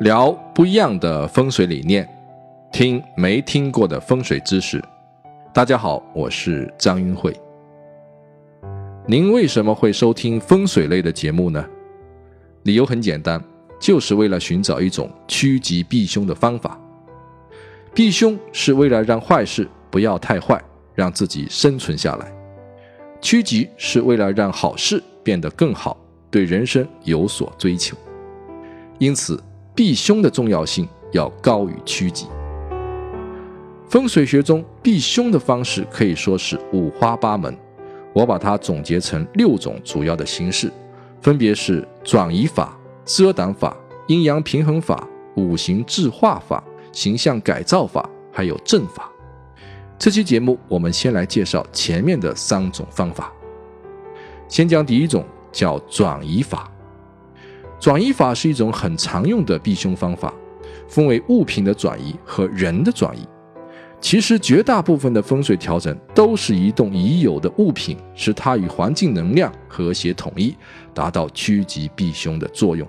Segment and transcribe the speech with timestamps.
[0.00, 2.08] 聊不一样的风水理念，
[2.72, 4.82] 听没听过的风水知识。
[5.52, 7.30] 大家好，我是张云慧。
[9.06, 11.62] 您为什么会收听风水类的节目呢？
[12.62, 13.38] 理由很简单，
[13.78, 16.80] 就是为了寻找一种趋吉避凶的方法。
[17.92, 20.58] 避凶是为了让坏事不要太坏，
[20.94, 22.24] 让自己生存下来；
[23.20, 25.94] 趋吉是为了让好事变得更好。
[26.30, 27.94] 对人生有所追求，
[28.98, 29.38] 因此
[29.80, 32.26] 避凶的重要性要高于趋吉。
[33.88, 37.56] 风水学中避凶的方式可以说是五花八门，
[38.12, 40.70] 我把它总结成六种主要的形式，
[41.22, 43.74] 分别是转移法、遮挡法、
[44.06, 49.10] 阴阳平衡法、五行制化法、形象改造法，还有阵法。
[49.98, 53.32] 这期节目我们先来介绍前面的三种方法，
[54.46, 55.24] 先讲第一种。
[55.52, 56.70] 叫转移法，
[57.80, 60.32] 转移法是一种很常用的避凶方法，
[60.86, 63.26] 分为物品的转移和人的转移。
[64.02, 70.54] 其实绝大部分的风水调整都是移动已有的物品，使它与环境能量和谐统一，
[70.94, 72.86] 达到趋吉避凶的作用。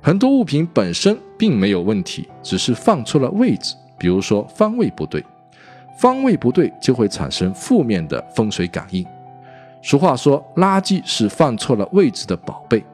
[0.00, 5.24] 很多物品本身并没有问题，只是放错了位置，比如说方位不对，
[6.00, 9.06] 方位不对就会产生负面的风水感应。
[9.82, 12.84] 俗话说：“垃圾是放错了位置的宝贝。”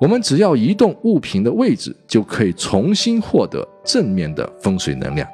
[0.00, 5.28] 我们只要移动物品的位置，就可以重新获得正面的风水能量。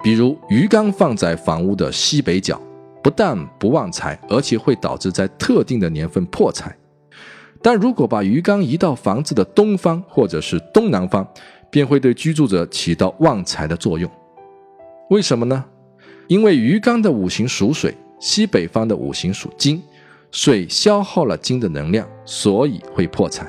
[0.00, 2.60] 比如鱼缸放在房屋的西北角，
[3.02, 6.72] 不但不旺财，而且会导致在特定的年份破财。
[7.60, 11.26] 但如果把鱼缸移到房子的东方或者是东南方，
[11.70, 14.08] 便会对居住者起到旺财的作用。
[15.10, 15.64] 为什么呢？
[16.28, 17.92] 因为鱼缸的五行属水。
[18.20, 19.80] 西北方的五行属金，
[20.30, 23.46] 水消耗了金的能量，所以会破财；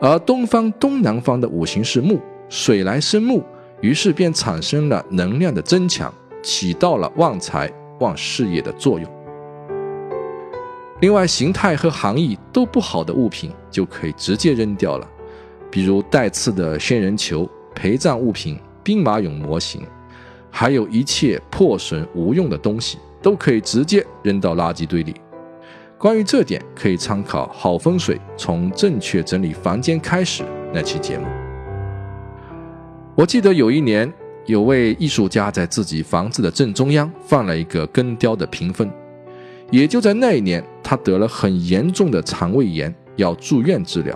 [0.00, 3.42] 而东方、东南方的五行是木，水来生木，
[3.80, 7.68] 于是便产生了能量的增强，起到了旺财、
[7.98, 9.10] 旺事业的作用。
[11.00, 15.08] 另外，形态和含义都不好的物品就可以直接扔掉了，
[15.72, 19.82] 比如带刺的仙人球、陪葬物品、兵马俑模型，
[20.52, 22.96] 还有一切破损无用的东西。
[23.24, 25.14] 都可以直接扔到垃圾堆里。
[26.04, 31.24] 关于这点，可以参考《好风水从正确整理房间开始》那期节目。
[33.14, 34.12] 我记得有一年，
[34.44, 38.86] 有位艺术家在自己房子的正中央放了一个根雕的屏风。
[39.70, 44.14] 也就在那一年，他得了很严重的肠胃炎，要住院治疗。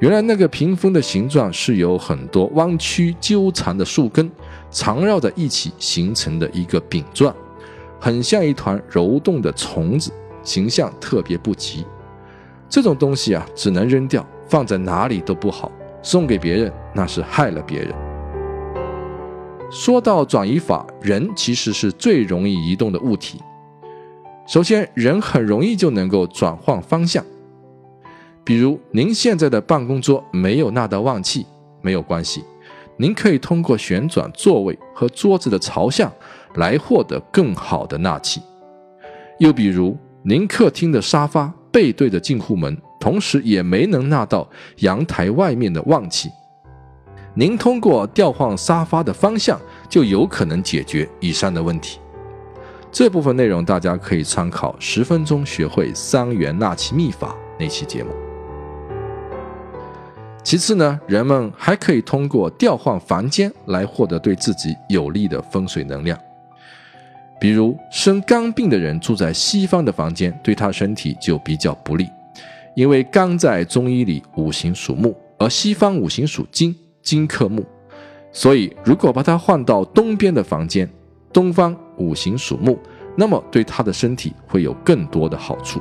[0.00, 4.30] 原来那个屏风的形状是由很多弯曲纠缠的树根
[4.70, 7.34] 缠绕在一起形成的一个饼状。
[7.98, 10.10] 很像一团揉动的虫子，
[10.42, 11.84] 形象特别不吉。
[12.68, 15.70] 这种东西啊，只能扔掉，放在哪里都不好。
[16.02, 17.94] 送给别人，那是害了别人。
[19.70, 23.40] 说到转移法，人其实是最容易移动的物体。
[24.46, 27.24] 首先，人很容易就能够转换方向。
[28.42, 31.46] 比如，您现在的办公桌没有纳到旺气，
[31.82, 32.42] 没有关系，
[32.96, 36.10] 您可以通过旋转座位和桌子的朝向。
[36.56, 38.42] 来获得更好的纳气。
[39.38, 44.46] 又比如，您客厅的沙发背对着进户门，同时也没能纳到
[44.78, 46.28] 阳台外面的旺气。
[47.34, 49.58] 您通过调换沙发的方向，
[49.88, 51.98] 就有可能解决以上的问题。
[52.92, 58.10] 这部分内容大家可以参考《十分钟学会三元纳气秘法》那期节目。
[60.42, 66.18] 其次呢，人们还可以通过调换房间来获得对自己有利的风水能量。
[67.40, 72.06] 比如生肝病的人住在西方的房间，对他身体就比较不利，
[72.76, 77.64] 因为肝在中医里五行属木，而西方五行属金，金克木，
[78.30, 80.86] 所以如果把它换到东边的房间，
[81.32, 82.78] 东方五行属木，
[83.16, 85.80] 那么对他的身体会有更多的好处。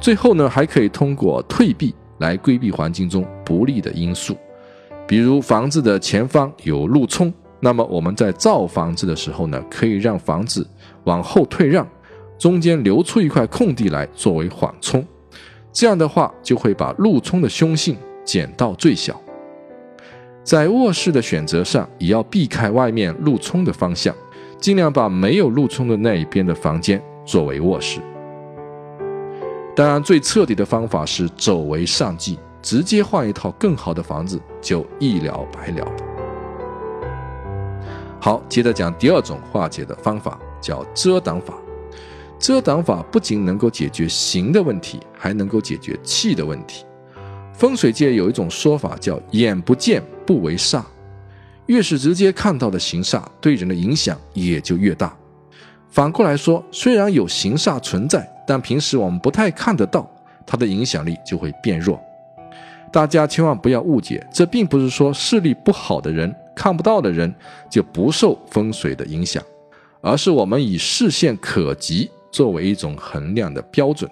[0.00, 4.36] 最后呢，还可以通过退避来规避环境中不利的因素，
[5.06, 7.32] 比如房子的前方有路冲。
[7.64, 10.66] 那么我们在造房子的时候呢，可以让房子
[11.04, 11.86] 往后退让，
[12.36, 15.06] 中间留出一块空地来作为缓冲，
[15.72, 19.18] 这样的话就会把路冲的凶性减到最小。
[20.42, 24.12] 在卧室的选择上，也要避开外面路冲的方向，
[24.58, 28.00] 尽量把没有路冲的那一边的房间作为卧室。
[29.76, 36.11] 当然，最彻底的方法是走为上计，直接换一套更好的房子，就一了百了了。
[38.24, 41.54] 好，接着讲第二种化解的方法，叫遮挡法。
[42.38, 46.86] 遮挡法不仅能够解决形的问题，还能够解决气的问题。
[47.52, 50.84] 风水界有一种说法叫“眼不见不为煞”，
[51.66, 55.12] 越是直接看到的形煞，对人的影响也就越大。
[55.90, 60.08] 反过来说，虽然有形煞存在，但平时我们不太看得到，
[60.46, 62.00] 它的影响力就会变弱。
[62.92, 67.32] 大家千万不要误解，这并不是说视力不好的人、看不到的人
[67.70, 69.42] 就不受风水的影响，
[70.00, 74.10] 而是我们以视线可及作为一种衡量的标准。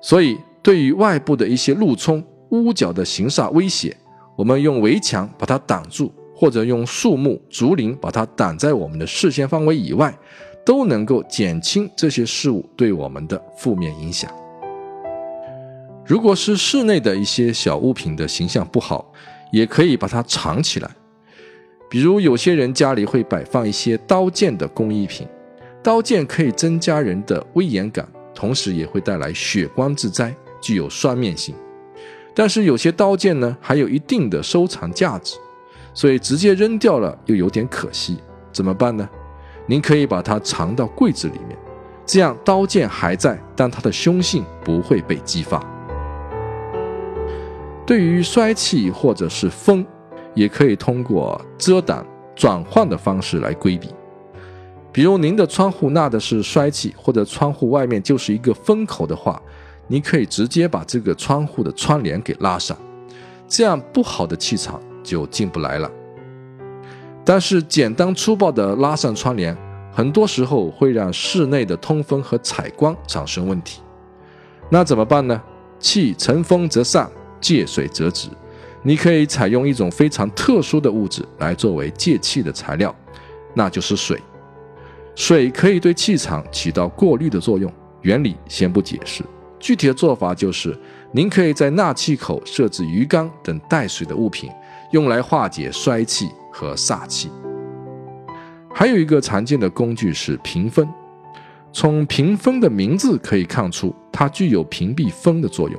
[0.00, 3.96] 所以，对于外部的一些路冲、屋角的形煞威胁，
[4.36, 6.12] 我们用围墙把它挡住。
[6.40, 10.16] 或者用树木、竹林把它挡在我们的视线范围以外，
[10.64, 14.30] 都能够减轻这些事物对我们的负面影响。
[16.06, 19.12] 如果是室内的一些小物品的形象不好，
[19.50, 20.90] 也可以把它藏起来。
[21.90, 25.26] 比如有些人家里会摆放一些刀剑的工艺品，
[25.82, 31.54] 刀剑可以增加人的威严感，同时也会带来血光之灾，具有双面性。
[32.34, 35.36] 但是有些刀剑呢，还有一定的收藏价值。
[35.94, 38.18] 所以直接扔掉了又有点可惜，
[38.52, 39.08] 怎么办呢？
[39.66, 41.58] 您可以把它藏到柜子里面，
[42.06, 45.60] 这样刀剑还在，但它的凶性不会被激发。
[47.88, 49.82] 对于衰气或者是风，
[50.34, 52.06] 也可以通过遮挡、
[52.36, 53.88] 转换的方式来规避。
[54.92, 59.40] 比如您的窗户纳的是衰气，或者窗户外面就是一个风口的话，
[59.86, 62.76] 你可以直接把这个窗户的窗帘给拉上，
[63.48, 64.78] 这样不好的气场。
[65.00, 65.90] 就进不来了。
[67.24, 69.56] 但是简单粗暴的拉上窗帘，
[69.90, 73.80] 很多时候会让室内的通风和采光产生问题。
[74.68, 75.40] 那怎么办呢？
[75.78, 78.28] 气乘风则散，借水则止。
[78.82, 82.94] 你可以采用一种非常特殊的物质来作为借气的材料，
[83.54, 84.20] 那就是水。
[85.14, 89.24] 水可以对气场起到过滤的作用，原理先不解释。
[89.58, 90.78] 具体的做法就是，
[91.10, 94.48] 您可以在纳气口设置鱼缸等带水的物品。
[94.90, 97.30] 用来化解衰气和煞气。
[98.72, 100.88] 还有一个常见的工具是屏风，
[101.74, 105.78] 从屏风的名字可以看出，它具有屏蔽风的作用，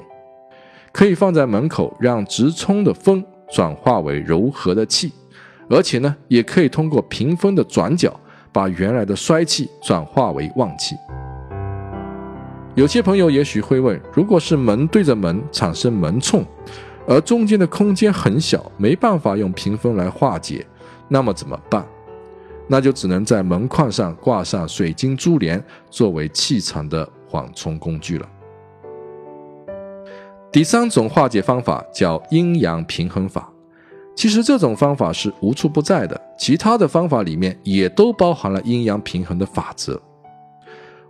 [1.00, 3.24] 可以放在门口，让直冲的风
[3.54, 5.13] 转化为柔和的气，
[5.69, 8.19] 而且呢，也可以通过屏风的转角，
[8.51, 10.98] 把原来的衰气转化为旺气。
[12.75, 16.46] 有些朋友也许会问，如果是门对着门，产生门冲。
[17.07, 20.68] 而中间的空间很小，没办法用屏风来化解，
[21.07, 21.88] 那么怎么办？
[22.68, 28.30] 那就只能在门框上挂上水晶珠帘，作为气场的缓冲工具了。
[30.51, 33.51] 第三种化解方法叫阴阳平衡法，
[34.16, 40.01] 其实这种方法是无处不在的，其他的方法里面也都包含了阴阳平衡的法则。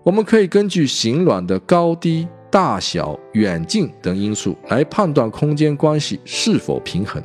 [0.04, 2.28] 我们可以根据形卵的高低。
[2.52, 7.22] 大小、远近等因素来判断空间关系是否平衡，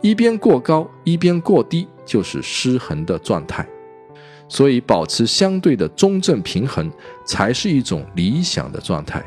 [0.00, 3.64] 一边过高，一边过低就是失衡的状态。
[4.48, 6.90] 所以，保持相对的中正平衡
[7.24, 9.24] 才是一种理想的状态。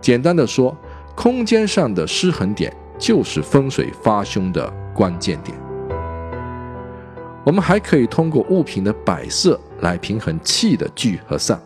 [0.00, 0.74] 简单的说，
[1.14, 5.56] 空间上的失衡点就是风水发凶的关键点。
[7.44, 11.60] 我们还可以通过物品的摆设来平衡气的聚和散。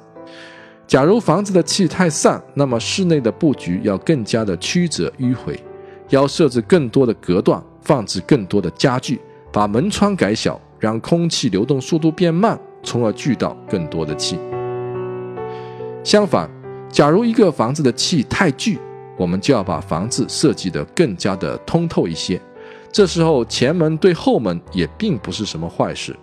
[0.87, 5.59] 假如房子的气太散，那么室内的布局要更加的曲折迂回，
[6.09, 9.21] 要设置更多的隔断，放置更多的家具，
[9.53, 14.39] 把门窗改小，让空气流动速度变慢，从而聚到更多的气。
[16.05, 16.49] 相反，
[16.89, 18.79] 假如一个房子的气太聚，
[19.17, 22.41] 我们就要把房子设计得更加的通透一些。
[22.93, 26.17] 这时候前门对后门也并不是什么坏事。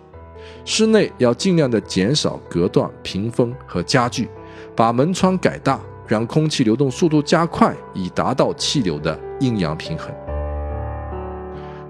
[0.64, 4.28] 室内要尽量的减少隔断、屏风和家具。
[4.76, 10.12] 把门窗改大，让空气流动速度加快，以达到气流的阴阳平衡。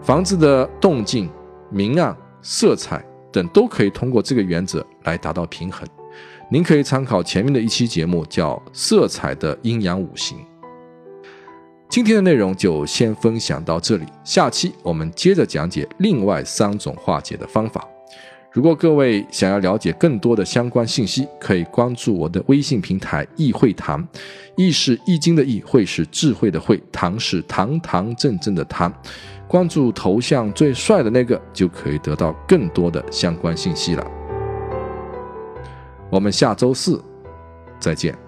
[0.03, 1.31] 房子的动静、
[1.71, 5.87] 明暗、色彩等都可以通过这个原则来达到平衡。
[6.51, 10.39] 您可以参考前面的一期节目，叫《色彩的阴阳五行》。
[11.95, 17.87] 今天的内容就先分享到这里，下期我们接着讲解另外三种化解的方法。
[18.51, 24.05] 如果各位想要了解更多的相关信息，可以关注我的微信平台“易会堂”，
[24.59, 28.93] 易是易经的易，会是智慧的会，堂是堂堂正正的堂。
[29.47, 34.05] 关注头像最帅的那个，就可以得到更多的相关信息了。
[36.11, 37.01] 我们下周四
[37.79, 38.24] 再见。